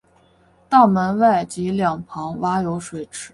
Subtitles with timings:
[0.67, 3.29] 大门外及两旁挖有水池。